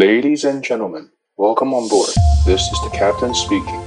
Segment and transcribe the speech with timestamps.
[0.00, 2.10] Ladies and gentlemen, welcome on board.
[2.44, 3.80] This is the captain speaking.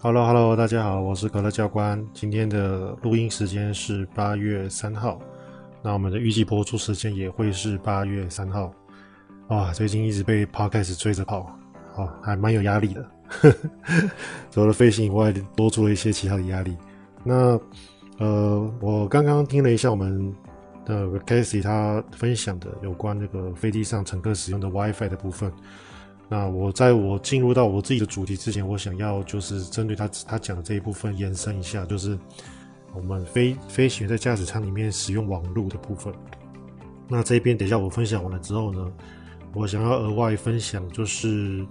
[0.00, 2.06] Hello Hello，大家好，我是可乐教官。
[2.14, 5.18] 今天的录音时间是八月三号，
[5.82, 8.72] 那我们的预计播出时间也会是八月三号。
[9.48, 11.50] 哇，最近一直被 Podcast 追着跑，
[11.96, 13.04] 哦，还蛮有压力的。
[14.51, 16.75] 除了飞行以外，多出了一些其他的压力。
[17.23, 17.59] 那
[18.17, 20.33] 呃，我刚刚听了一下我们
[20.85, 25.51] 的 Casey 他分享的有关那个飞机上乘客使用的 WiFi 的部分。
[26.29, 32.17] 那我在我进入到我自己的主题之前，我想要就是针对他他讲的这一部分延伸一下，就是
[32.93, 36.13] 我们飞飞行员在驾驶舱里面使用网络的部分。
[37.07, 38.91] 那这边等一下我分享完了之后呢，
[39.53, 41.65] 我想要额外分享就是。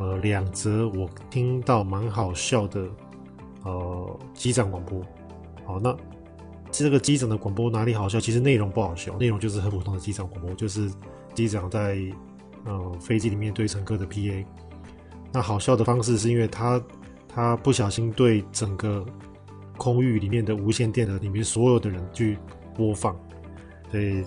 [0.00, 2.88] 呃，两则我听到蛮好笑的，
[3.64, 5.02] 呃，机长广播。
[5.66, 5.94] 好，那
[6.70, 8.18] 这个机长的广播哪里好笑？
[8.18, 10.90] 其实内容不好笑，内容就是很普通的机长广播，就是
[11.34, 11.98] 机长在
[12.64, 14.42] 呃飞机里面对乘客的 PA。
[15.30, 16.82] 那好笑的方式是因为他
[17.28, 19.04] 他不小心对整个
[19.76, 22.38] 空域里面的无线电的里面所有的人去
[22.74, 23.14] 播放，
[23.90, 24.24] 所以。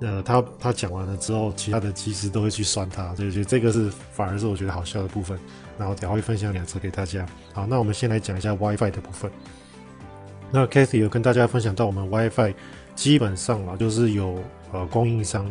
[0.00, 5.38] 呃，他他讲完了之后，其他的机师都会去酸他，所以觉得这个是反而是我觉得好笑的部分。
[5.76, 7.24] 然后等下会分享两则给大家。
[7.52, 9.30] 好，那我们先来讲一下 WiFi 的部分。
[10.50, 12.54] 那 Cathy 有跟大家分享到，我们 WiFi
[12.94, 15.48] 基本上啊，就是有呃供应商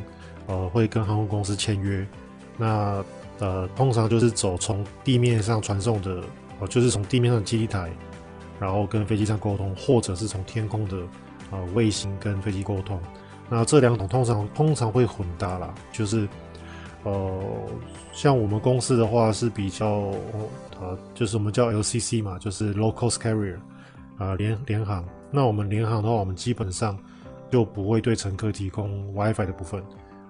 [0.48, 2.06] 呃会跟航空公司签约。
[2.58, 3.04] 那
[3.40, 6.24] 呃通常就是走从地面上传送的，
[6.60, 7.90] 呃就是从地面上的基地台，
[8.60, 10.98] 然后跟飞机上沟通，或者是从天空的
[11.52, 13.00] 呃卫星跟飞机沟通。
[13.50, 16.28] 那这两种通常通常会混搭啦，就是，
[17.04, 17.42] 呃，
[18.12, 20.12] 像我们公司的话是比较，
[20.82, 23.56] 呃，就是我们叫 LCC 嘛，就是 Low Cost Carrier，
[24.18, 25.04] 啊、呃，联联航。
[25.32, 26.98] 那我们联航的话，我们基本上
[27.50, 29.82] 就不会对乘客提供 WiFi 的部分。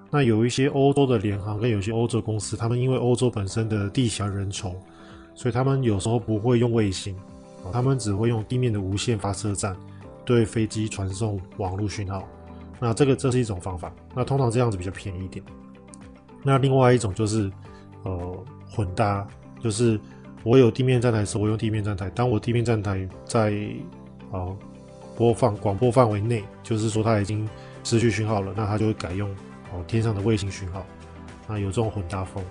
[0.09, 4.73] 那有一些欧洲的联航跟有些欧洲公司，他们因为欧洲本身的地狭人稠，
[5.35, 7.15] 所以他们有时候不会用卫星，
[7.73, 9.75] 他们只会用地面的无线发射站
[10.23, 12.27] 对飞机传送网络讯号。
[12.79, 15.43] 那这个这是一种方法，那通常这样子比较便宜一点。
[16.43, 17.51] 那另外一种就是，
[18.03, 19.27] 呃，混搭，
[19.59, 19.99] 就是
[20.43, 22.09] 我有地面站台时，我用地面站台。
[22.11, 23.51] 当我地面站台在
[24.31, 24.55] 呃
[25.17, 27.49] 播放广播范围内，就是说它已经
[27.83, 29.29] 失去讯号了，那它就会改用
[29.73, 30.85] 哦天上的卫星讯号。
[31.47, 32.41] 那有这种混搭风，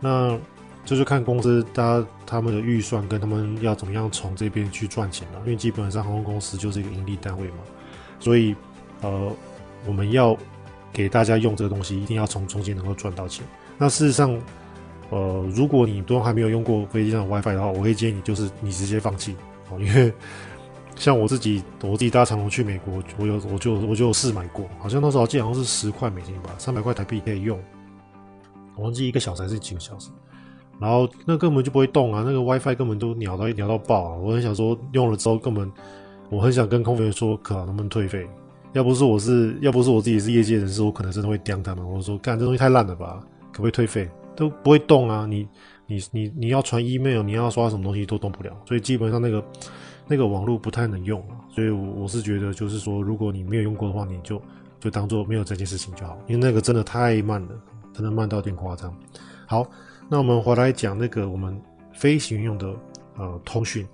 [0.00, 0.36] 那
[0.84, 5.40] 就是看公司他他们的预算跟他们要怎么样从这边去赚钱了。
[5.40, 7.58] 因为基本上航空公司就是一个盈利单位嘛，
[8.18, 8.56] 所以
[9.02, 9.30] 呃。
[9.86, 10.36] 我们要
[10.92, 13.44] 给大家用这个东西，一定要从中间能够赚到钱。
[13.78, 14.38] 那事实上，
[15.10, 19.34] 呃，如果你都还没有用过飞机上的 WiFi 的话，我会建议你就是你直接放弃
[19.70, 20.12] 哦，因为
[20.96, 27.58] 像我自己，我自己搭长荣去美国，我有我就我就试买过，好像那时候记好像是十块美金吧，三百块台币可以用，
[28.76, 30.10] 我忘记一个小时还是几个小时，
[30.78, 34.16] 然后那根本就不会动啊，那个 WiFi 根本都鸟到鸟到爆啊！
[34.16, 35.70] 我很想说用了之后根本，
[36.28, 38.28] 我很想跟空服员说，可能不能退费。
[38.72, 41.84] 要不是我是，要不是我自己是业界人士，我可能真的会刁他们。
[41.84, 43.20] 我说，干这东西太烂了吧，
[43.52, 44.08] 可不可以退费？
[44.36, 45.26] 都不会动啊！
[45.26, 45.46] 你
[45.86, 48.56] 你你你要传 email，你要刷什么东西都动不了。
[48.64, 49.44] 所以基本上那个
[50.06, 51.22] 那个网络不太能用。
[51.52, 54.40] 所以我我是觉得，就是说，如果你没有用过的话，你就
[54.78, 57.48] 就当做没有这件事情就好，因为那个真的太慢了，
[57.92, 58.96] 真的慢到有点夸张。
[59.46, 59.68] 好，
[60.08, 61.60] 那我们回来讲那个我们
[61.92, 62.74] 飞行用的
[63.18, 63.84] 呃通讯，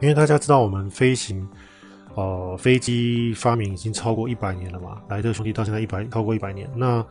[0.00, 1.48] 因为大家知道我们飞行。
[2.16, 6.66] 呃，飞机发明已经超过一百年了嘛，莱特兄弟到现在一百超过一百年。
[6.74, 7.04] 那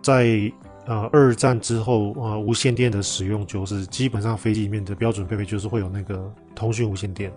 [0.00, 0.50] 在
[0.86, 7.30] 呃二战之后，呃无线电的使用就是基本上飞机里面的标准配备就是会有那个通讯无线电，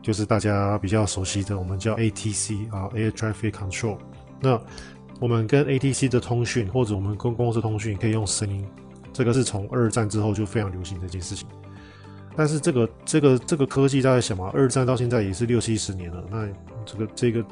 [0.00, 3.98] 就是大家比较熟悉的我们叫 ATC 啊，Air Traffic Control。
[4.40, 4.60] 那
[5.18, 8.64] 我们跟 ATC 的通讯或者我们跟公司通讯可以用声音，
[9.12, 11.48] 这个是从二战之后就非常流行的一件事情。
[12.36, 16.48] 但是这个这个这个科技大家想嘛，二战到现在也是六七十年了，那
[16.86, 17.44] 这个这个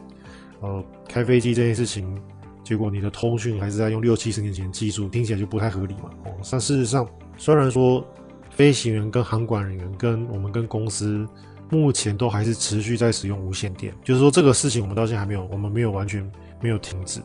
[0.60, 2.18] 呃开飞机这件事情，
[2.64, 6.10] 结果你的通讯还是在用六七十年前技术，听起来就不太合理嘛。
[6.24, 7.06] 哦，但事实上，
[7.36, 8.02] 虽然说
[8.50, 11.26] 飞行员跟航管人员跟我们跟公司
[11.68, 16.28] 目前都还是持续在使用无线电，就是说这个事情我们到现在还没有，我们没有完全
[16.60, 17.20] 没有停止，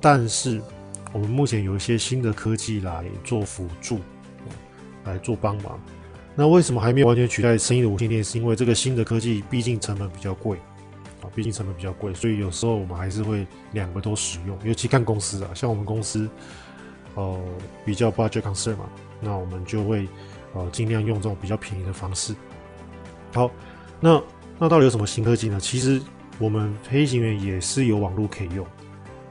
[0.00, 0.60] 但是
[1.12, 3.98] 我们目前有一些新的科技来做辅助，
[5.04, 5.78] 来做帮忙。
[6.40, 8.24] 那为什么还没有完全取代声音的无线电？
[8.24, 10.56] 是因为这个新的科技毕竟成本比较贵
[11.20, 16.26] 啊，毕竟成本比较贵，所以有时候我们还是会两个都使用，尤其看公司啊，像我们公司，
[17.14, 17.38] 呃，
[17.84, 18.88] 比较 budget concern 嘛，
[19.20, 20.08] 那我们就会
[20.54, 22.34] 呃尽量用这种比较便宜的方式。
[23.34, 23.50] 好，
[24.00, 24.18] 那
[24.58, 25.60] 那到底有什么新科技呢？
[25.60, 26.00] 其实
[26.38, 28.66] 我们飞行员也是有网络可以用，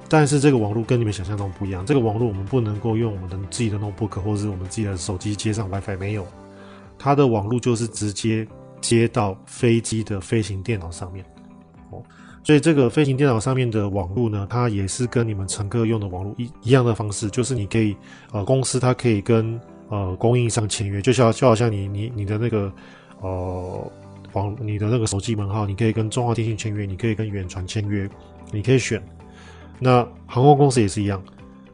[0.08, 1.84] 但是这个网络跟你们想象中不一样。
[1.84, 6.28] 这个网络我们不能够用我们的自己的 notebook 或者是我们自己的手机接上 WiFi，没有。
[7.00, 8.46] 它的网络就是直接
[8.80, 11.26] 接到飞机的飞行电脑上面。
[11.90, 12.04] 哦，
[12.44, 17.96] 所以这个飞行电脑上面的网络呢，它也是跟你们乘客用的网络一一样的方式，就是你可以
[18.32, 22.72] 呃公司它可以跟呃供应商签约，就像就好像你你你的那个
[23.22, 23.92] 呃。
[24.34, 28.08] 网你的那个手机门号，你可以跟中华电信签约，你可以跟远传签约，
[28.52, 29.02] 你可以选。
[29.80, 31.20] 那航空公司也是一样，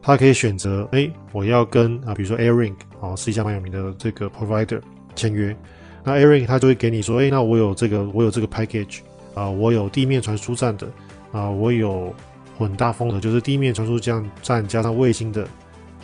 [0.01, 4.79] 它可以选择，哎，我要跟啊，比如说 AirLink 啊，是一家蛮有名的这个 provider
[5.15, 5.55] 签约。
[6.03, 8.99] 那 AirLink 它就会给你说，哎，那我有这个，我有这个 package
[9.33, 10.87] 啊，我有地面传输站的
[11.31, 12.13] 啊，我有
[12.57, 15.47] 混搭风的，就是地面传输站站加上卫星的，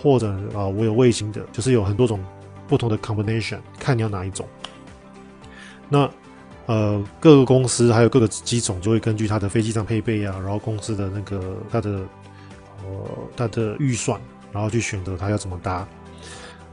[0.01, 2.19] 或者啊，我有卫星的，就是有很多种
[2.67, 4.47] 不同的 combination，看你要哪一种。
[5.87, 6.09] 那
[6.65, 11.89] 呃，各个公司还有各个机种就会根据它的飞机上配备啊，然后公司的那个它的
[12.83, 14.19] 呃它的预算，
[14.51, 15.87] 然后去选择它要怎么搭。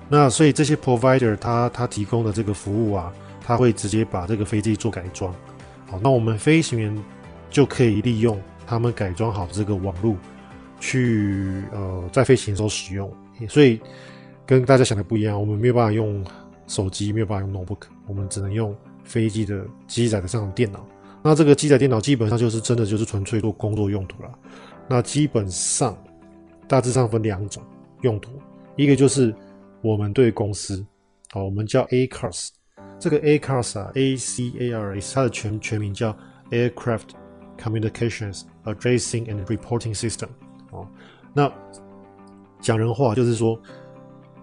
[0.09, 3.13] 那所以这些 provider 他他提供的这个服务啊，
[3.45, 5.35] 他会直接把这个飞机做改装。
[5.87, 6.97] 好，那我们飞行员
[7.51, 10.17] 就可以利用他们改装好的这个网络
[10.81, 13.13] 去呃在飞行的时候使用。
[13.49, 13.81] 所以
[14.45, 16.25] 跟大家想的不一样，我们没有办法用
[16.67, 18.75] 手机，没有办法用 notebook，我们只能用。
[19.05, 20.87] 飞机的机载的这种电脑，
[21.23, 24.29] 那这个机载电脑基本上就是真的就是纯粹做工作用途了。
[24.87, 25.97] 那基本上
[26.67, 27.63] 大致上分两种
[28.03, 28.33] 用途，
[28.77, 29.35] 一个就是
[29.83, 30.85] 我们对公司，
[31.31, 32.51] 好，我们叫 ACARS，
[32.99, 36.17] 这个 ACARS 啊，A C A R S，它的全全名叫
[36.51, 37.11] Aircraft
[37.59, 40.29] Communications Addressing and Reporting System，
[40.71, 40.87] 哦，
[41.33, 41.53] 那
[42.61, 43.61] 讲人话就是说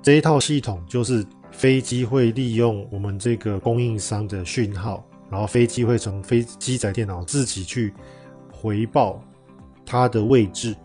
[0.01, 1.25] 这一套系统就是。
[1.51, 7.93] 飞机会利用我们这个供应商的讯号，然后飞机会从飞机载电脑自己去
[8.51, 9.23] 回报
[9.85, 10.75] 它的位置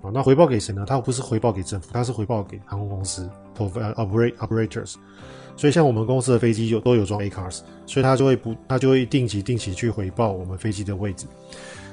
[0.00, 0.06] 啊。
[0.14, 0.84] 那回报给谁呢？
[0.86, 4.94] 它不是回报给政府，它是回报给航空公司 operate operators。
[5.56, 11.26] 所以像我们公司的飞机有都有装 ACARS，所以它就会不，它就会定期定期去回报我们飞机的位置。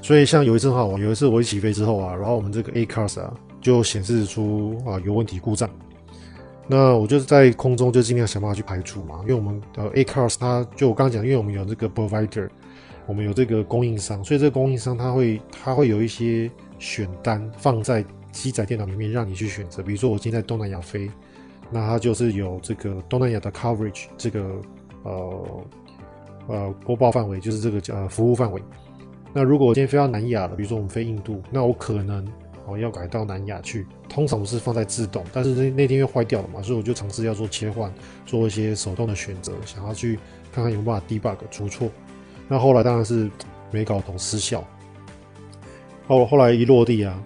[0.02, 5.70] 所以像有一次哈，有一次我一起飞之后啊，然后我们这个 ACARS 啊就显示出啊有问题故障。
[6.68, 12.50] 那我就是在空中就尽量想办法去排除嘛，因为我们呃 ACARS 它就我刚刚讲，因为我们有这个 provider，
[13.06, 21.10] 我们有这个供应商，所以这个供应商它会它会有一些选单放在机载电脑里面让你去选择，比如说我今天在东南亚飞，
[21.74, 24.62] 那它就是有这个东南亚的 coverage 这个
[25.04, 25.66] 呃
[26.48, 28.62] 呃播报范围就是这个叫、呃、服务范围。
[29.34, 32.26] 那如果我今天飞到南亚了，比如说我们飞印度，那我可能。
[32.66, 37.94] 哦，要改到南亚去，通常是放在自动，但是那那天又坏掉了嘛，所以我就尝试要做切换，
[38.26, 40.18] 做一些手动的选择，想要去
[40.50, 41.90] 看看有没有办法 debug 出错。
[42.48, 43.30] 那后来当然是
[43.70, 44.64] 没搞懂失效。
[46.08, 47.22] 后后来一落地啊，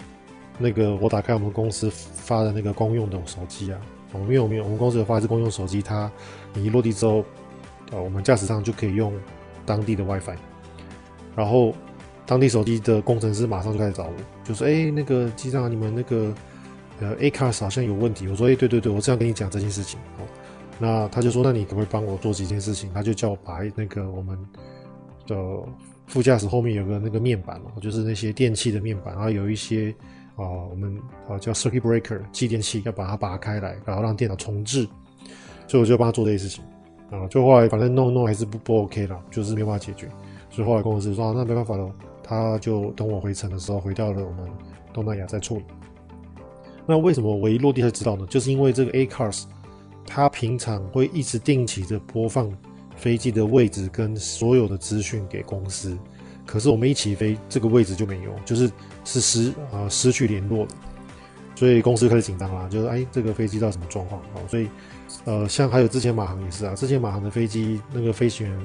[0.57, 3.79] 那个我打开我们公司发的那个公用的手机啊，
[4.13, 6.11] 我们有没有我们公司有发一支公用手机，它
[6.53, 7.23] 你一落地之后，
[7.91, 9.13] 呃，我们驾驶舱就可以用
[9.65, 10.35] 当地的 WiFi，
[11.35, 11.73] 然后。
[12.29, 14.11] 当地手机的工程师马上就开始找我，
[14.43, 16.35] 就说：“哎、那个机长，你们那个
[16.99, 20.27] 呃 ACARS 好像有问题。”我说：“哎、对对对，我这样跟你讲这件事情。”哦，
[20.77, 24.37] 那他就说：“那你可不可以帮我做几件事情？”他就叫我把那个我们
[25.25, 25.37] 的
[26.07, 29.95] 副驾驶后面有个那个面板嘛，就是那些电器的面板，然后有一些
[30.37, 34.87] 啊、我们啊叫 circuit breaker 继电器，要把它拔开来，然后让电脑重置。
[35.67, 36.63] 所以我就帮他做这些事情
[37.11, 40.07] 啊，就后来反正弄弄还是不不 OK 了，就是没办法解决。
[40.49, 41.91] 所以后来公司说：“，那没办法了。”
[42.23, 44.49] 他就等我回程的时候，回到了我们
[44.93, 45.63] 东南亚再处理。
[46.85, 48.25] 那为什么我一落地才知道呢？
[48.27, 49.43] 就是因为这个 ACARS，
[50.05, 52.51] 它平常会一直定期的播放
[52.95, 55.97] 飞机的位置跟所有的资讯给公司，
[56.47, 58.71] 可是我们一起飞，这个位置就没有，就是
[59.05, 60.69] 是失啊、失去联络了。
[61.53, 64.41] 所以公司开始紧张啦，就是哎这个飞机到什么状况啊？
[64.47, 64.69] 所以
[65.25, 68.59] 呃像还有之前马航也是啊，之前马航的飞机那个飞行员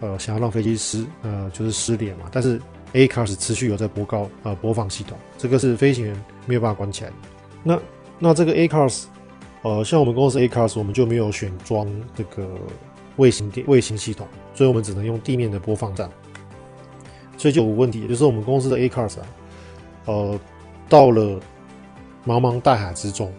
[0.00, 2.60] 呃想要让飞机失呃就是失联嘛，但是
[2.92, 7.10] ACARS 持续有在播告呃播放系统，这个是飞行员没有办法关起来。
[7.62, 7.80] 那
[8.18, 9.04] 那这个 ACARS，
[9.62, 12.46] 呃，像我们公司 ACARS，我们就没有选装这个
[13.16, 16.08] 卫星电卫星系统，所以我们只能用地面的播放站。
[17.36, 19.26] 所以就有个问题，就是我们公司的 ACARS 啊，
[20.06, 20.40] 呃，
[20.88, 21.40] 到了
[22.26, 23.32] 茫茫大海之中，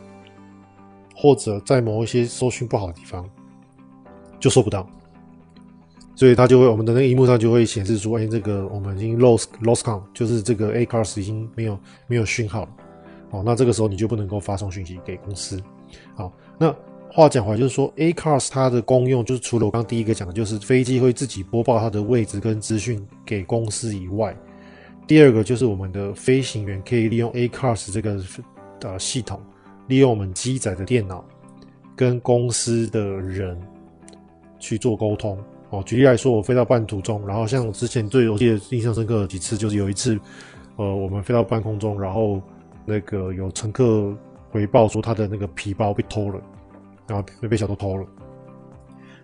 [1.15, 3.27] 或者在某一些搜寻不好的地方，
[4.39, 4.87] 就搜不到。
[6.17, 12.69] 所以它就会，我们的那个荧幕上就会显示出，哎，这个我们已经 lost lost com，就是这个 ACARS 已经没有没有讯号了。
[13.31, 15.61] 好，那这个时候你就不能够发送讯息给公司。
[16.15, 16.73] 好，那
[17.12, 24.35] 话讲回来，就是说，ACARS 它的功用就是除了我刚第一个讲的，就是飞机会自己播报它的位置跟资讯给公司以外，
[25.07, 28.21] 第二个就是我们的飞行员可以利用 ACARS 这个
[28.81, 29.39] 呃系统，
[29.88, 31.24] 利用我们机载的电脑
[31.95, 33.57] 跟公司的人
[34.59, 35.38] 去做沟通。
[35.69, 40.19] 哦，举例来说，我飞到半途中，然后像之前最我记得印象深刻的几次，就是有一次，
[40.75, 42.41] 呃，我们飞到半空中，然后
[42.85, 44.13] 那个有乘客
[44.51, 46.41] 回报说他的那个皮包被偷了。
[47.07, 48.05] 然后被被小偷偷了，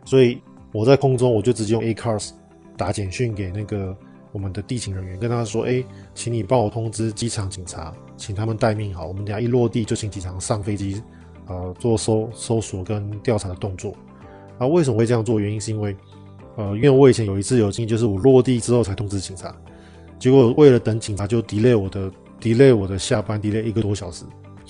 [0.05, 2.31] 所以我在空中我就直接用 ACARS
[2.77, 3.95] 打简讯给那个
[4.31, 5.83] 我们的地勤人员，跟他说：“哎，
[6.13, 11.01] 请你帮我通知机场警察，请他们待命好，我们等下一落地就请机场上飞机，
[11.47, 13.93] 呃，做搜搜索跟调查的动作。”
[14.57, 15.39] 啊，为什么会这样做？
[15.39, 15.95] 原因是因为，
[16.55, 19.55] 呃，因为我以前有一次有经历，就是我落地之后才通知警察，
[20.19, 24.23] 结果为了等警察就 delay 我的 delay 我的下班 delay 一个多小时，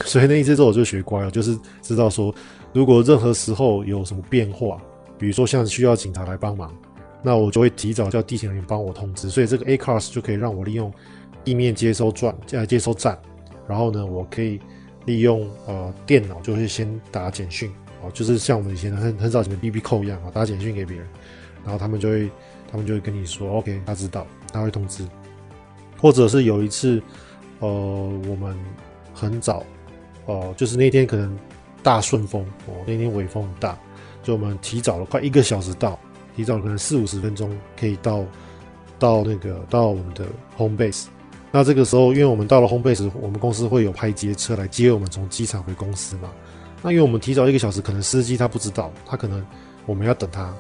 [0.06, 2.34] 所以那一次之后我就学乖了，就是知道说。
[2.74, 4.82] 如果任何时候有什么变化，
[5.20, 6.74] 比如说像需要警察来帮忙，
[7.22, 10.90] 那我就会提早叫地勤人员帮我通知，所以这个 ACARS 就可以让我利用
[11.44, 13.20] 地面接收站，呃接收站，
[13.68, 14.58] 然后呢，我可以
[15.06, 17.70] 利用呃电脑就会先打简讯，
[18.02, 21.06] 哦，就是像我们以前很很早以前 BB Call 一样啊，打简讯给别人，
[21.66, 22.30] 然后他们就会
[22.72, 25.06] 他们就会跟你说 OK，他知道，他会通知，
[26.00, 27.04] 或者是有一次，
[27.60, 27.68] 呃，
[28.30, 28.58] 我们
[29.14, 29.62] 很早，
[30.26, 31.38] 哦、就是那天可能。
[31.84, 33.76] 大顺风哦，那天微风很大，
[34.22, 35.98] 就我们提早了快一个小时到，
[36.36, 38.24] 提早了可能四五十分钟可以到
[39.00, 40.26] 到那个到我们的
[40.56, 41.08] home base。
[41.52, 46.30] 那这个时候，因为我们到了 home base，我们公司会有派接车来接我们从机场回公司嘛。
[46.84, 49.44] 那因为我们提早一个小时，可能司机他不知道，他可能
[49.88, 50.54] 我们要等他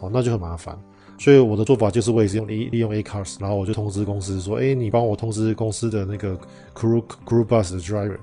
[0.00, 0.78] 哦，那就很麻烦。
[1.16, 6.38] 所以我的做法就是，我也是用利利用 ACARS，然后我就通知公司说，哎，你帮我通知公司的那个
[6.74, 8.18] crew crew bus 的 driver。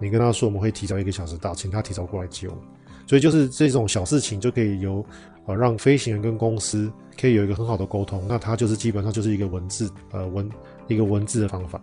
[0.00, 2.62] 你跟他说我们会提早一个小时到，请他提早过来接我们。
[3.06, 5.04] 所以就是这种小事情就可以由
[5.46, 8.22] 呃让飞行员跟公司可以有一个很好的沟通。
[8.28, 10.48] 那它就是基本上就是一个文字呃文
[10.88, 11.80] 一个文字的方法。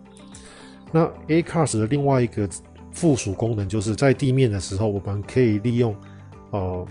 [0.92, 2.48] 那 ACARS 的另外一个
[2.92, 5.94] 附属功能就是在地面的时候，我们可以利用
[6.52, 6.86] 呃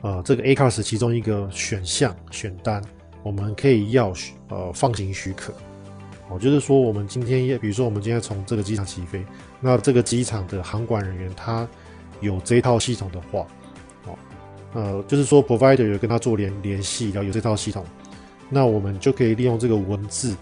[0.00, 2.82] 呃这个 ACARS 其中一个选项选单，
[3.22, 4.12] 我们可以要
[4.48, 5.52] 呃放行许可。
[6.30, 9.24] 哦，就是说，我们今天也，比如说，我们今天从这个机场起飞，
[9.60, 11.66] 那这个机场的航管人员他
[12.20, 13.46] 有这套系统的话，
[14.04, 14.18] 哦，
[14.74, 17.82] 呃，就是说，provider 有跟他做联联系，然后有这套系统，
[18.50, 20.36] 那我们就可以利用这个文字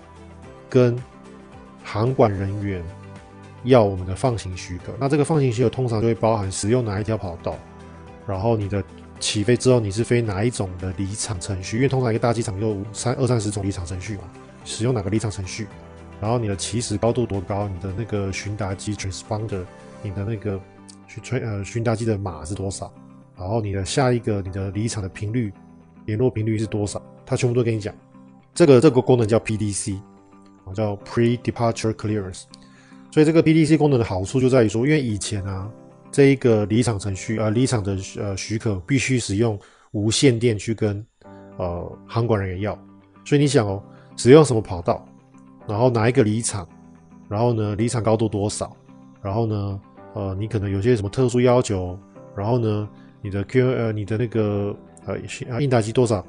[0.69, 1.01] 跟
[1.85, 2.83] 航管人员
[3.63, 4.93] 要我们的放行许可。
[4.99, 7.57] 那这个放行许可通常就会包含使用哪一条跑道，
[8.27, 8.83] 然后你的
[9.21, 14.25] 起飞之后你是飞哪一种的离场程序，因为通常一个大机场有三二三十种离场程序嘛。
[14.67, 15.69] 使用哪个离场程序，
[16.21, 19.63] 然后你的起始高度多高，你的那个询答机 transponder，
[20.03, 20.61] 你的那个
[21.07, 22.93] 询呃询答机的码是多少，
[23.39, 25.53] 然后你的下一个你的离场的频率，
[26.05, 27.95] 联络频率是多少，它全部都跟你讲。
[28.53, 30.01] 这个这个功能叫 PDC，
[30.75, 32.43] 叫 Pre-Departure Clearance。
[33.13, 35.71] 所以这个 PDC 功能的好处就在于说，因为以前啊，
[36.11, 39.57] 这一个离场程序啊，离场的呃许可必须使用
[39.93, 41.07] 无线电去跟
[41.57, 42.75] 呃航管人员要，
[43.25, 43.81] 所以你想哦。
[44.17, 45.05] 使用什么跑道，
[45.69, 46.67] 然后哪一个离场，
[47.29, 48.75] 然后呢，离场高度多少，
[49.21, 49.81] 然后呢，
[50.15, 51.99] 呃，你可能有些什么特殊要求，
[52.35, 52.89] 然后呢，
[53.21, 55.17] 你的 Q 呃，你的那个呃
[55.51, 56.25] 啊应答机多少，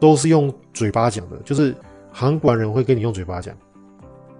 [0.00, 1.74] 都是用嘴巴讲的，就是
[2.10, 3.54] 航管人会跟你用嘴巴讲，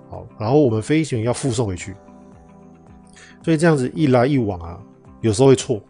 [0.09, 1.95] 好，然后我们飞行员要复诵回去，
[3.43, 4.81] 所以这样子一来一往啊，
[5.21, 5.81] 有时候会错，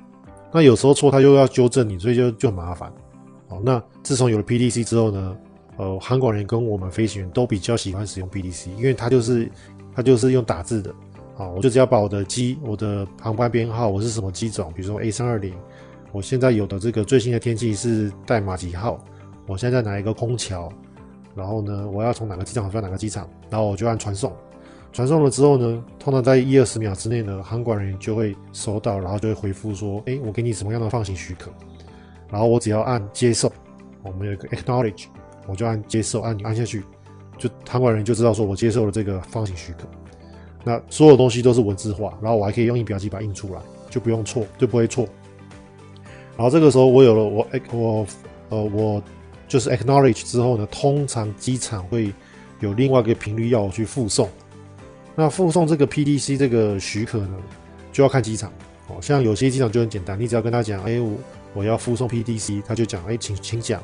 [0.52, 2.92] 那有时候错他又要纠正你，所以就就很麻烦，
[3.48, 5.36] 好，那自从有了 PDC 之后呢？
[5.80, 9.50] 呃，航管人跟我们飞行员都比较喜欢使用 BDC，因为它就是
[9.96, 10.94] 它就是用打字的，
[11.38, 15.54] 啊，我就只要把我的机、我的航班编号，我是什么机种，比如说 A 三二零，
[16.12, 19.02] 我现在有的这个最新的天气是代码几号，
[19.46, 20.70] 我现在在哪一个空桥，
[21.34, 24.30] 然后呢，我要从哪个机场飞到哪个机场，然后我就按传送，
[24.92, 31.50] 传送了之后呢，通常在一二十秒之内呢，航管人员就会收到，然后就会回复说，哎，我给你什么样的放行许可，
[32.28, 33.50] 然后我只要按接受，
[34.02, 35.06] 我们有一个 acknowledge。
[35.50, 36.84] 我就按接受，按按下去，
[37.36, 39.88] 就航管人就知道说我接受了这个放行许可。
[40.62, 45.08] 那所有东西都是文字化，然后我还可以用印表机把它印出来，就不用错，就不会错。
[46.36, 48.06] 然后这个时候我有了我我
[48.50, 49.02] 呃我
[49.48, 52.12] 就是 acknowledge 之后呢，通常机场会
[52.60, 54.28] 有另外一个频率要我去附送。
[55.16, 57.36] 那附送这个 PDC 这个许可呢，
[57.92, 58.52] 就要看机场。
[58.88, 61.12] 哦，像有些机场就很简单，你只要跟他讲，哎，我
[61.54, 63.82] 我要附送 PDC，他就讲，哎，请请讲。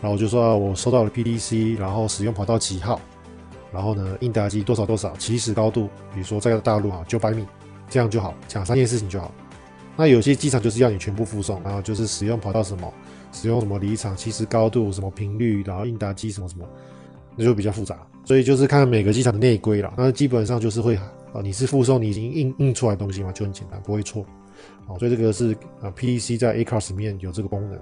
[0.00, 3.00] 然后我就说，我收到了 PDC，然后使用跑道几号，
[3.72, 7.46] 然后呢，应答机多少多少，起始高度，比如说在大陆啊九百米，
[7.88, 9.32] 这样就好，讲三件事情就好。
[9.96, 12.92] 那有些机场就是要你全部附送，然后就是使用跑道什么，
[13.32, 16.68] 使用什么离场、起始高度、什么频率，然后应答机什么什么，
[17.36, 17.96] 那就比较复杂。
[18.24, 19.92] 所以就是看每个机场的内规了。
[19.96, 24.24] 那基本上就是会啊，你是附送你已经印印出来的东西嘛，就很简单，不会错。
[24.86, 27.78] 好，所以这个是啊，PDC 在 A-Class 里面有这个功能。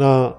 [0.00, 0.34] 那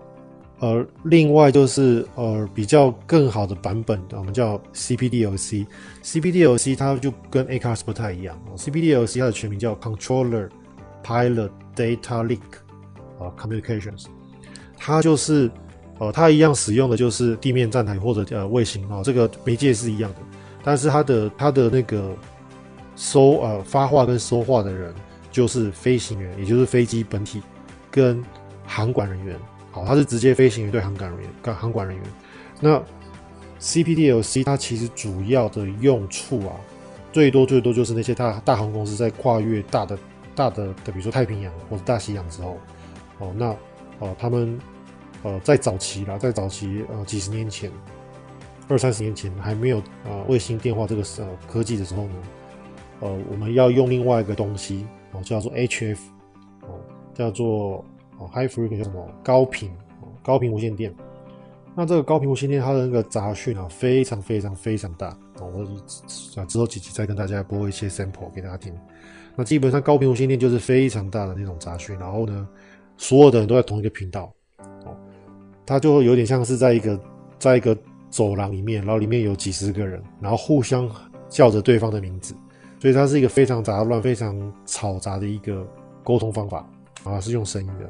[0.58, 5.68] 呃，另外就是呃，比较更好的版本，我们叫 CPDLC。
[6.04, 8.36] CPDLC 它就跟 A-Class 不太一样。
[8.58, 10.50] CPDLC 它的全名叫 Controller
[11.04, 12.40] Pilot Data Link
[13.20, 14.06] 啊，Communications。
[14.78, 15.50] 它就是
[16.00, 20.18] 呃，它一样使用的就是地面站台或者呃卫星啊，这个媒介是一样的。
[20.64, 22.16] 但是它的它的那个
[22.96, 24.92] 收呃发话跟收话的人
[25.32, 27.42] 就是飞行员，也就是飞机本体
[27.90, 28.24] 跟
[28.66, 29.36] 航管人员。
[29.72, 32.06] 好，它是直接飞行员对航管人员，航管人员。
[32.60, 32.84] 那
[33.60, 36.56] CPDLC 它其实主要的用处啊，
[37.14, 39.98] 最多最多就是那些大大航空公司在跨越大的
[40.36, 42.58] 大的，比如说太平洋或者大西洋之后，
[43.20, 43.56] 哦，那
[44.00, 44.60] 呃他们
[45.24, 47.72] 呃在早期啦，在早期呃几十年前，
[48.68, 52.16] 二三十年前还没有呃卫星电话这个呃科技的时候呢，
[53.00, 55.98] 呃我们要用另外一个东西哦，叫做 HF
[56.62, 56.80] 哦，
[57.14, 57.86] 叫做。
[58.28, 59.08] High frequency 叫什么？
[59.24, 59.70] 高频，
[60.02, 60.94] 哦高频无线电。
[61.74, 65.18] 那这个高频无线电，它的那个杂讯啊，非常非常非常大。
[65.40, 65.66] 哦，
[66.38, 68.74] 我之后几集再跟大家播一些 sample 给大家听。
[69.36, 72.48] 那基本上高频无线电就是非常大的那种杂讯，然后呢，
[72.98, 74.34] 所有的人都在同一个频道。
[74.86, 74.96] 哦，
[75.66, 77.00] 它就有点像是在一个
[77.40, 77.76] 在一个
[78.10, 80.90] 走廊里面，然后里面有几十个人，然后互相
[81.30, 82.36] 叫着对方的名字，
[82.80, 85.66] 所以它是一个非常杂乱、非常嘈杂的一个
[86.04, 86.70] 沟通方法
[87.06, 87.90] 啊，是用声音的。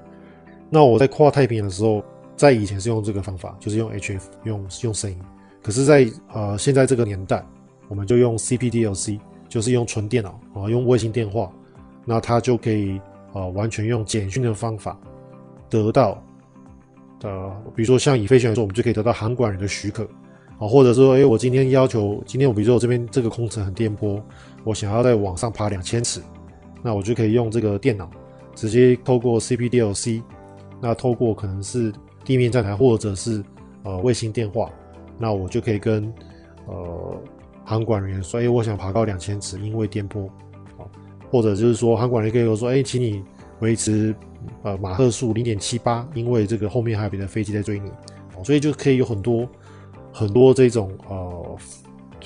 [0.73, 2.01] 那我在跨太平洋的时候，
[2.37, 5.19] 在以前是用这个方法，就是用 HF，用用声音。
[5.61, 7.45] 可是在，在呃现在这个年代，
[7.89, 11.51] 我们就用 CPDLC，就是用纯电脑啊，用卫星电话，
[12.05, 13.01] 那它就可以
[13.33, 14.97] 呃完全用简讯的方法
[15.69, 16.23] 得到
[17.23, 20.05] 呃，比如说像以飞行员说，我们就可以得到航管人的许可
[20.57, 24.21] 啊，或者说，哎，我今天要求，今天我比如说我这边这个空层很颠簸，
[24.63, 26.21] 我想要再往上爬两千尺，
[26.81, 28.09] 那我就可以用这个电脑
[28.55, 30.23] 直接透过 CPDLC。
[30.81, 31.93] 那透过可能是
[32.25, 33.43] 地面站台或者是
[33.83, 34.69] 呃卫星电话，
[35.19, 36.11] 那我就可以跟
[36.67, 37.21] 呃
[37.63, 40.27] 航管人员说，哎，我想爬高两千尺，因为颠簸，
[40.77, 40.83] 啊，
[41.29, 43.23] 或者就是说航管人员可以说，哎，请你
[43.59, 44.15] 维持
[44.63, 47.91] 呃马赫数零点七八，因为这个后面还有别的飞机在追你，
[48.43, 49.47] 所以就可以有很多
[50.11, 51.57] 很多这种呃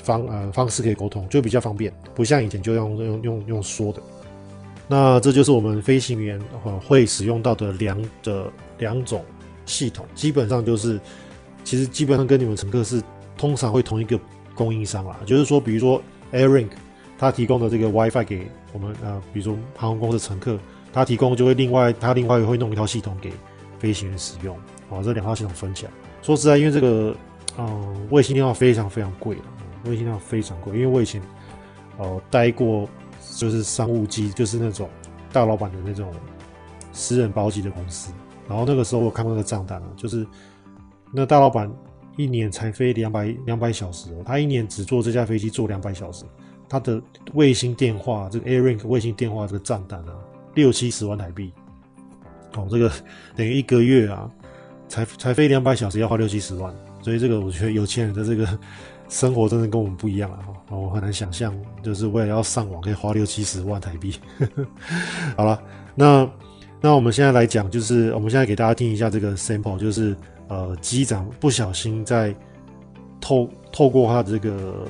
[0.01, 4.01] 方呃方式可以沟通，就比较方便，不像以前就用用用用说的。
[4.87, 6.39] 那这就是我们飞行员
[6.87, 9.25] 会使用到的两的两种
[9.65, 10.99] 系统，基本上就是，
[11.63, 13.01] 其实基本上跟你们乘客是
[13.35, 14.19] 通常会同一个
[14.53, 15.99] 供应商啦，就是说，比如说
[16.31, 16.69] AirLink，
[17.17, 20.59] 它提供的这个 WiFi 给我们呃，比如说航空公司乘客，
[20.93, 23.31] 它提供就会另外，它另外会弄一套系统给
[23.79, 24.55] 飞行员使用，
[24.91, 25.91] 啊，这两套系统分起来。
[26.21, 27.15] 说实在，因为这个，
[27.57, 29.41] 嗯，卫星电话非常非常贵的，
[29.89, 31.19] 卫星电话非常贵，因为我以前，
[31.97, 32.87] 呃，待过。
[33.35, 34.89] 就是商务机，就是那种
[35.31, 36.11] 大老板的那种
[36.91, 38.13] 私人包机的公司。
[38.47, 40.25] 然后那个时候我看到那个账单啊，就是
[41.11, 41.71] 那大老板
[42.15, 46.23] 一年才飞两百两百小时哦，他一年只坐这架飞机坐两百小时，
[46.69, 47.01] 他的
[47.33, 50.15] 卫星电话这个 AirLink 卫星电话这个账单啊，
[50.53, 51.51] 六七十万台币。
[52.55, 52.89] 哦，这个
[53.35, 54.31] 等于一个月啊，
[54.87, 58.47] 才才飞两百小时要花六七十万，所以这个我觉得有钱人的这个。
[59.07, 60.75] 生活真的跟我们不一样了啊！
[60.75, 64.15] 我很难想象，就是为了要上网可以花六七十万台币。
[65.37, 65.61] 好了，
[65.93, 66.27] 那
[66.81, 70.15] 那我们现在来讲，就是我们现在给大家听一下这个 sample，就是
[70.47, 72.35] 呃机长不小心在
[73.21, 74.87] 透透过他的这个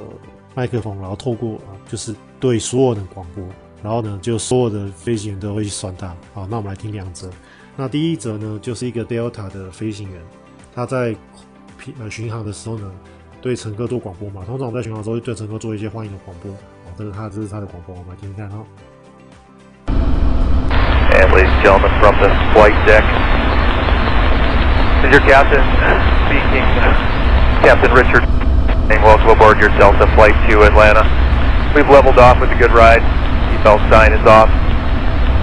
[0.56, 3.44] 麦克风，然后透过啊就是对所有的广播，
[3.84, 6.16] 然后呢就所有的飞行员都会去酸他。
[6.34, 7.30] 好，那我们来听两则。
[7.76, 10.22] 那第一则呢，就是一个 Delta 的飞行员，
[10.74, 11.14] 他在
[12.00, 12.90] 呃巡航的时候呢。
[13.45, 16.51] 对乘客做广播嘛，通常在巡航的时候会对乘客做一些欢迎的广播。
[16.51, 18.65] 哦，这是他，这是他的广播，我们来听听看哈。
[21.11, 23.05] And ladies and gentlemen from the flight deck,
[25.03, 25.65] this is your captain
[26.29, 26.65] speaking,
[27.63, 28.25] Captain Richard.
[28.91, 31.05] And welcome aboard your Delta flight to Atlanta.
[31.75, 33.03] We've leveled off with a good ride.
[33.51, 34.51] Seatbelt sign is off.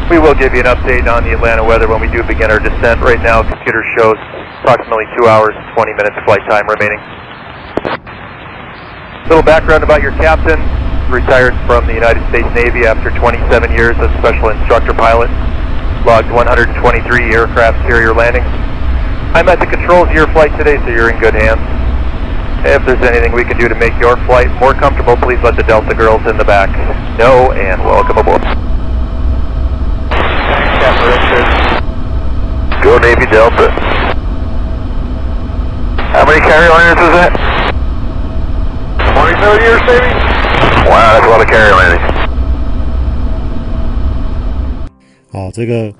[0.09, 2.59] We will give you an update on the Atlanta weather when we do begin our
[2.59, 3.01] descent.
[3.01, 4.15] Right now, computer shows
[4.63, 6.99] approximately two hours, 20 minutes flight time remaining.
[9.28, 10.58] little background about your captain.
[11.10, 15.28] Retired from the United States Navy after 27 years as special instructor pilot.
[16.06, 16.72] Logged 123
[17.34, 18.48] aircraft carrier landings.
[19.36, 21.60] I'm at the controls of your flight today, so you're in good hands.
[22.64, 25.64] If there's anything we can do to make your flight more comfortable, please let the
[25.64, 26.70] Delta girls in the back
[27.18, 28.42] know and welcome aboard.
[32.82, 33.70] Go Navy Delta.
[36.10, 37.51] How many carrier liners is that?
[39.22, 40.10] 22 years, maybe?
[40.90, 42.02] Wow, that's a lot of carry-landings.
[45.30, 45.92] 好，这个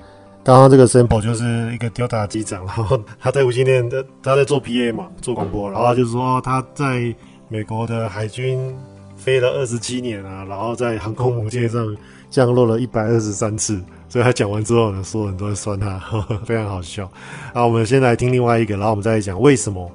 [0.43, 7.15] 刚刚这个 sample 就是一个 Delta 机长，然后他在无线电的他在做 PA 嘛，做广播，然后他就是说他在
[7.47, 8.75] 美国的海军
[9.15, 11.95] 飞了二十七年啊，然后在航空母舰上
[12.29, 17.09] 降落了一百二十三次，所以他讲完之后呢，所有人都在酸他，呵呵，非常好笑。
[17.53, 19.89] 好，我们先来听另外一个，然后我们再来讲为什么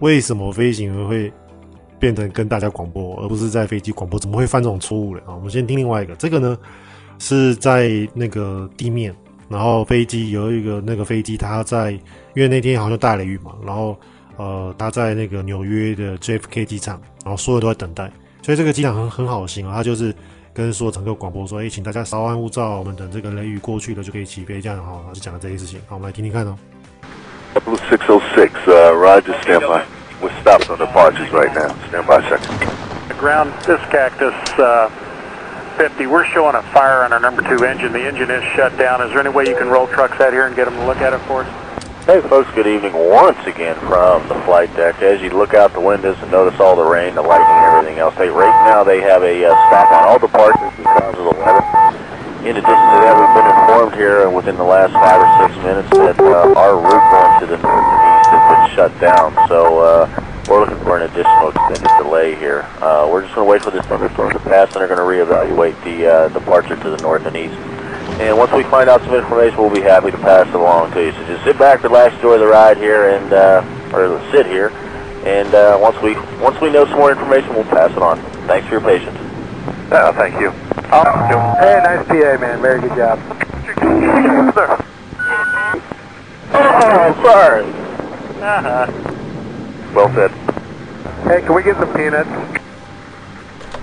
[0.00, 1.32] 为什么飞行员会
[1.98, 5.22] 变成跟大家广播，而不是在飞机广播，怎么会犯这种错误呢？
[5.26, 6.56] 啊，我们先听另外一个，这个呢。
[7.18, 9.10] 是在那个地面，
[9.48, 13.98] 然后飞机有一个那个飞机，它在因为那天好像大雷雨嘛，然后
[14.36, 20.14] 呃，它在那个纽约的 JFK 机场，然后所有都在等待，所以这个机场很很好心啊，他就是
[20.52, 25.80] 跟所有乘客广播说，哎，请大家稍安勿躁，我们等这个雷雨过去了就可以起飞，这样哈，就讲了这些事情。
[25.86, 26.54] 好，我们来听听看哦。
[27.54, 29.82] Blue six oh six, uh, Roger, stand by.
[30.20, 31.68] We're stopped on departures right now.
[31.88, 33.08] Stand by a second.
[33.08, 34.90] The ground, this cactus, uh.
[35.76, 36.06] 50.
[36.06, 37.92] We're showing a fire on our number two engine.
[37.92, 39.02] The engine is shut down.
[39.02, 40.98] Is there any way you can roll trucks out here and get them to look
[40.98, 41.66] at it for us?
[42.06, 45.02] Hey folks, good evening once again from the flight deck.
[45.02, 47.98] As you look out the windows and notice all the rain, the lightning, and everything
[47.98, 51.34] else, hey, right now they have a uh, stop on all departures because of the
[51.36, 52.15] weather.
[52.46, 55.90] In addition to that, we've been informed here within the last five or six minutes
[55.90, 59.34] that uh, our route going to the north and east has been shut down.
[59.50, 60.06] So uh,
[60.46, 62.62] we're looking for an additional extended delay here.
[62.78, 65.10] Uh, we're just going to wait for this thunderstorm to pass, and they're going to
[65.10, 67.58] reevaluate the uh, departure to the north and east.
[68.22, 71.02] And once we find out some information, we'll be happy to pass it along to
[71.02, 71.10] you.
[71.18, 74.70] So just sit back, relax, enjoy the ride here, and uh, or sit here.
[75.26, 78.22] And uh, once we once we know some more information, we'll pass it on.
[78.46, 79.18] Thanks for your patience.
[79.90, 80.54] Uh, thank you.
[80.76, 82.60] Hey, nice PA, man.
[82.60, 83.18] Very good job.
[84.54, 84.78] sir.
[86.52, 87.64] oh, sorry.
[88.42, 88.86] Uh-huh.
[89.94, 90.30] Well said.
[91.26, 92.28] Hey, can we get some peanuts?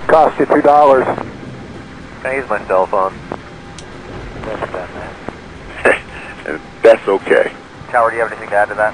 [0.08, 1.06] Cost you two dollars.
[2.24, 3.14] I use my cell phone?
[6.84, 7.52] That's okay.
[7.90, 8.94] Tower, do you have anything to add to that?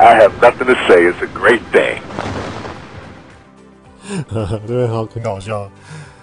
[0.00, 1.04] I have nothing to say.
[1.04, 2.00] It's a great day.
[4.66, 5.68] 对，好，很搞笑。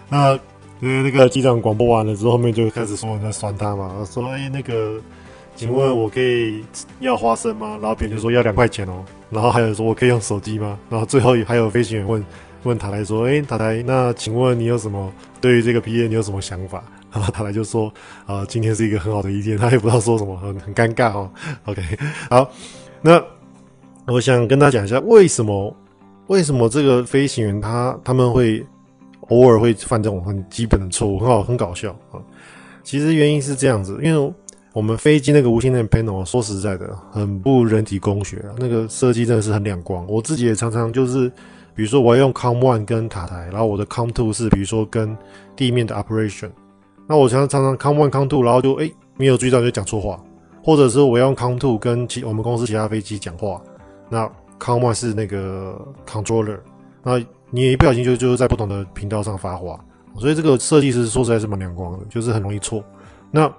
[0.10, 0.34] 那
[0.80, 5.00] 因为那个机长广播完了之后，后面就开始说人在酸他嘛，说哎那个。
[5.56, 6.64] 请问我可以
[7.00, 7.80] 要花生吗？
[7.82, 9.04] 然后别人就说要两块钱哦。
[9.32, 10.78] 然后还有说我可以用手机吗？
[10.88, 12.24] 然后最后还有飞行员问
[12.62, 17.92] 问塔台说：“哎，塔台，那请问你有什么对于这个 PA 你有什么想法？”然后塔台就说
[18.28, 21.28] ：“啊、今天是一个很好的一天。”他也不知道说什么，很很尴尬哦。
[21.66, 21.82] OK，
[22.30, 22.48] 好，
[23.02, 23.20] 那
[24.06, 25.76] 我想跟他讲一下为什么
[26.28, 28.66] 为什么这个飞行员他他们会
[29.30, 32.22] 偶尔会犯这种很基本的错误，很好很搞笑啊。
[32.84, 34.34] 其实原因是这样子，因为。
[34.74, 38.54] 我们飞机那个无线电 panel，说实在的，很不人体工学啊。
[38.60, 40.06] 那个设计真的是很两光。
[40.08, 41.28] 我自己也常常就是，
[41.74, 45.18] 比如说我要用 com one 跟塔台，然后我的 com two 是比如说跟
[45.56, 46.52] 地面的 operation。
[47.08, 50.24] 那我常常常常 com one com two，然后就诶没有注意到就讲错话，
[50.64, 53.60] 或者是我要用 com two 跟其我们公司其他飞机讲话，
[54.10, 56.60] 那 com one 是那个 controller，
[57.04, 57.18] 那
[57.50, 59.80] 你一不小心就就是在不同的频道上发话，
[60.18, 62.84] 所以这个设计师说实在是蛮亮光的，就是很容易错。
[63.32, 63.52] 那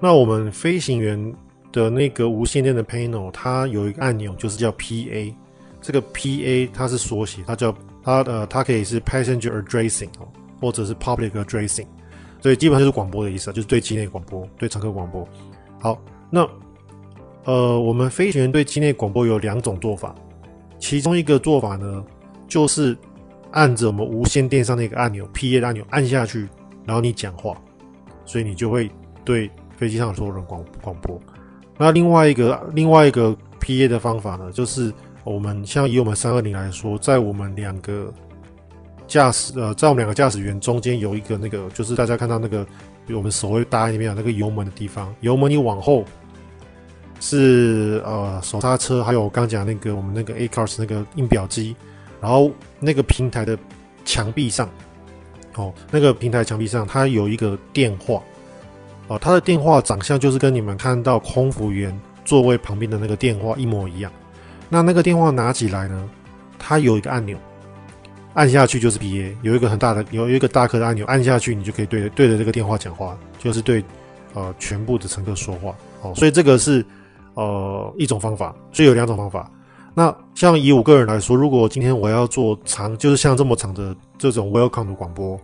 [0.00, 1.34] 那我们飞行员
[1.72, 5.34] 的那个无线电的 panel，它有一个按钮，就是叫 PA。
[5.82, 10.28] 这个 PA 它是缩写，它叫它呃，它可以是 Passenger Addressing 哦，
[10.60, 11.86] 或者是 Public Addressing，
[12.40, 15.26] 所以基本上就是广播的意思，就是对机内广播，对乘客广播。
[15.80, 16.46] 好，那
[17.44, 20.14] 呃，我们飞行员对机内广播有两种做法，
[20.78, 22.04] 其中一个做法呢，
[22.48, 22.96] 就是
[23.50, 26.48] 按着我们无线电上那个按钮 PA 按钮按下去，
[26.84, 27.56] 然后你讲话，
[28.24, 28.90] 所以你就会
[29.24, 29.50] 对。
[29.80, 31.18] 飞机上所有人广广播，
[31.78, 34.92] 那另外一个另外一个 PA 的方法呢，就是
[35.24, 38.12] 我们像以我们三二零来说，在我们两个
[39.06, 42.66] 驾驶呃，在我们两个驾驶员中间有一个那个，就是大家看到那个，
[43.08, 46.04] 我们手会搭那边有那个油门的地方，油门你往后
[47.20, 51.76] 是呃手刹车，还有我刚讲那个我们那个 ACARS 那个印表机，
[52.20, 53.56] 然后那个平台的
[54.04, 54.68] 墙壁上，
[55.54, 58.20] 哦，那个平台墙壁上它有一个电话。
[59.08, 61.92] 哦，他的电话长相就是跟你们看到空服员
[62.24, 64.12] 座位旁边的那个电话一模一样。
[64.68, 66.08] 那那个电话拿起来呢，
[66.60, 67.36] 它有一个按钮，
[68.34, 73.82] 按下去就是 PA，有一个很大的，有一个大颗的按钮，按下去你就可以对着对着这个电话讲话，就是对
[74.32, 75.74] 呃全部的乘客说话。
[76.02, 76.86] 哦，所以这个是
[77.34, 79.50] 呃一种方法，所以有两种方法。
[79.94, 85.38] 那像以我个人来说，如果今天我要做长，就是像这么长的这种 Welcome 的广播，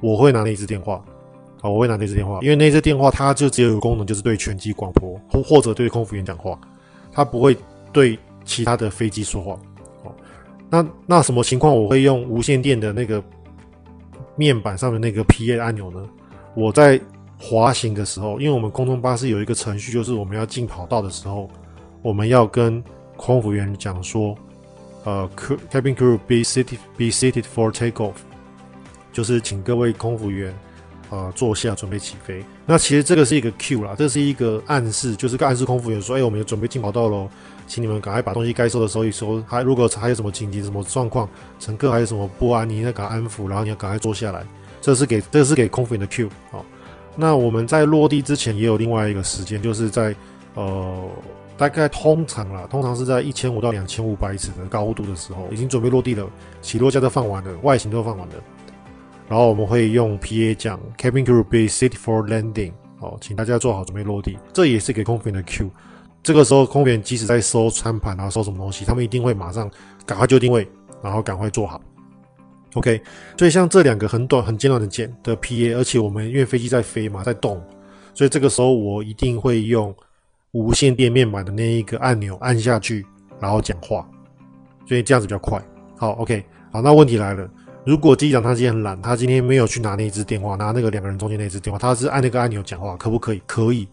[0.00, 1.02] 我会拿那一支电话。
[1.62, 6.56] 啊，我会拿那支电话，因为那支电话它就只有一个功能，就是对全机广播或或者对空服员讲话，
[7.10, 7.56] 它不会
[7.92, 9.58] 对其他的飞机说话。
[10.04, 10.12] 哦，
[10.68, 13.24] 那那什么情况我会用无线电的那个
[14.36, 16.06] 面板上的那个 PA 按钮呢？
[16.54, 17.00] 我在
[17.38, 21.48] 滑行的时候，因为我们空中巴士有一个程序，就是我们要进跑道的时候，
[22.02, 22.82] 我们要跟
[23.16, 24.36] 空服员讲说，
[25.04, 25.28] 呃
[25.70, 28.14] ，cabin crew be seated be seated for takeoff，
[29.12, 30.54] 就是请各位空服员。
[31.08, 32.44] 呃，坐下，准备起飞。
[32.66, 37.28] 那其实这个是一个 Q 啦，这是一个暗示，就是个暗示空服员说：“哎，我们要准备进跑道喽，
[37.68, 39.40] 请你们赶快把东西该收的收一收。
[39.46, 41.28] 还如果还有什么紧急什么状况，
[41.60, 44.44] 乘客还有什么不安，你应该赶快安抚，然后你要赶快坐下来。”
[44.82, 46.28] 这是给这是给空服员的 Q。
[46.50, 46.66] 好，
[47.16, 50.14] 那我们在落地之前也有另外一个时间，就是在
[50.54, 51.08] 呃，
[51.56, 56.28] 大概通常啦，通常是在一千五到两千五百尺的高度的时候，已经准备落地了，
[56.60, 58.34] 起落架都放完了，外形都放完了。
[59.28, 64.38] 然后我们会用 PA 讲 Cabin crew be seated for landing，哦，请大家做好准备落地。
[64.52, 65.70] 这也是给空服员的 Q。
[66.22, 69.70] 这个时候，空服员即使在收餐盘啊，收什么东西，他们一定会马上
[70.04, 70.68] 赶快就定位，
[71.02, 71.80] 然后赶快做好。
[72.76, 73.00] OK，
[73.38, 77.58] 所以像这两个很短、很简短的键的 PA，而且我们因为飞机在飞嘛，在动，
[78.12, 79.94] 所以这个时候我一定会用
[80.52, 83.04] 无线电面板的那一个按钮按下去，
[83.40, 84.06] 然后讲话，
[84.86, 85.58] 所以这样子比较快。
[85.96, 87.48] 好，OK，好，那问题来了。
[87.86, 93.40] 如果机长他今天很懒，他今天没有去拿那一只电话，拿那个两个人中间那只电话，他是按那个按钮讲话，可不可以？
[93.46, 93.88] 可以，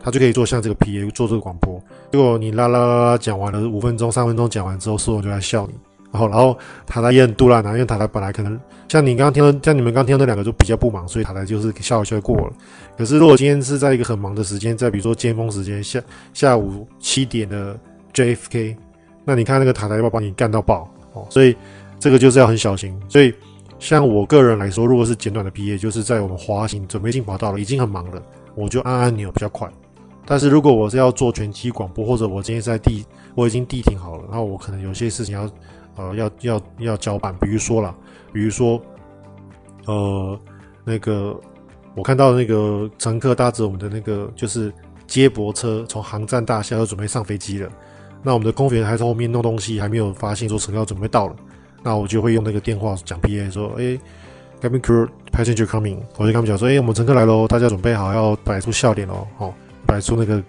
[0.00, 1.80] 他就可以做像这个 PA 做这个广播。
[2.10, 5.74] 结果你啦啦啦啦讲完了五分钟、三分钟讲完之后，所有人就来笑你。
[6.16, 12.52] 然后，然后塔台也很杜烂啊，因为塔台本来可能像你刚刚听到，像你们刚听到那两个就比较不忙，所以塔台就是笑一笑就过了。
[12.96, 16.00] 可是如果今天是在一个很忙的时间，在比如说尖峰时间下
[16.32, 17.78] 下午七点的
[18.14, 18.76] JFK，
[19.24, 21.54] 那你看那个塔台要不要把你干到爆哦，所以。
[21.98, 23.32] 这个就是要很小心，所以
[23.78, 28.22] 像我个人来说，如果是简短的 PA，就是在我们滑行准备进跑道了，已经很忙了，
[28.54, 29.66] 我就按按钮比较快。
[30.26, 33.02] 但是如果我是要做全机广播，或者我今天在地，
[33.34, 35.50] 我已经地停好了，然后我可能有些事情要，
[35.96, 37.94] 呃，要要要交办，比如说啦，
[38.32, 38.80] 比如说，
[39.86, 40.38] 呃，
[40.84, 41.38] 那个
[41.94, 44.72] 我看到那个乘客搭着我们的那个就是
[45.06, 47.70] 接驳车从航站大厦要准备上飞机了，
[48.22, 51.36] 那我们的空服员还在后面弄东西，还没有发现说乘客要准备到了。
[51.82, 53.96] 那我就会用那个电话讲 PA 说：“哎
[54.60, 59.54] ，cabin crew passenger coming。”我就跟他们讲说：“哎，我们乘客来喽，大家准备好要摆出笑脸哦，好，
[59.86, 60.42] 摆出那个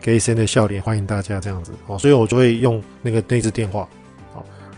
[0.00, 3.88] 给先的笑脸，欢迎大家这样子哦。”所以我就会用那个那支电话。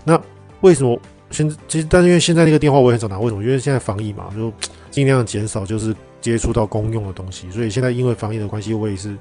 [0.05, 0.21] 那
[0.61, 0.99] 为什么
[1.31, 3.43] 现其实但是因为现在那个电话我也很少拿，为什么？
[3.43, 4.53] 因为现在防疫嘛，就
[4.91, 9.17] 尽量减少就是接触到公用的东西，所以现在因为防疫的关系，我也是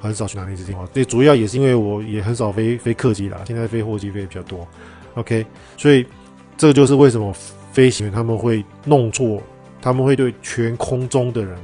[0.00, 0.86] 很少去拿那支电话。
[0.92, 4.66] 最主要也是因为我也很少飞飞客机啦，现在飞货机飞的比较多。
[5.14, 5.44] OK，
[5.76, 6.06] 所以。
[6.58, 7.30] 这就是为什么
[7.70, 9.42] 飞行员他们会弄错，
[9.82, 11.54] 他们会对全空中的人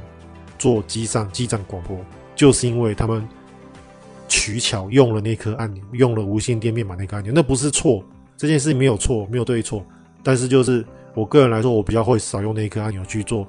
[0.59, 1.97] 做机上机长广播，
[2.35, 3.27] 就是因为他们
[4.27, 8.03] 取巧用了那颗按钮，用了无线电面板那颗按钮，那不是错，
[8.37, 9.83] 这件事没有错，没有对错，
[10.23, 13.47] 但是就是我个人来说，我比较会少用那一颗按钮去做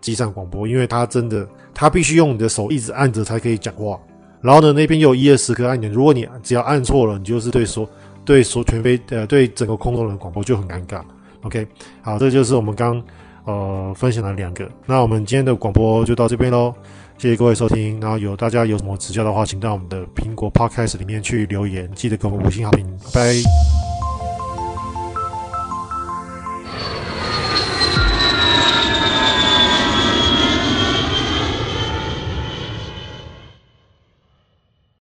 [0.00, 3.98] 机上广播，因为它真的，它必须用你的手一直按着才可以讲话，
[4.40, 7.88] 然后呢，那边有一二十颗按钮，如果你只要按错了，你就是对说。
[8.24, 11.02] 对，说全飞呃，对整个空中人广播就很尴尬。
[11.42, 11.66] OK，
[12.02, 13.02] 好，这就是我们刚
[13.44, 14.70] 呃分享的两个。
[14.86, 16.72] 那我们今天的广播就到这边喽，
[17.18, 18.00] 谢谢各位收听。
[18.00, 23.81] 然后有大家有什么指教的话，请到我们的苹果 Podcast 里面去留言，记得给我们五星好评，拜拜。